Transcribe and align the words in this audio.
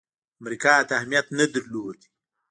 امریکا 0.41 0.73
ته 0.87 0.93
اهمیت 0.99 1.27
نه 1.37 1.45
درلود. 1.53 1.99